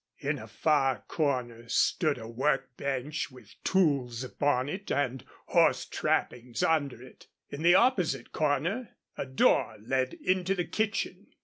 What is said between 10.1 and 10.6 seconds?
into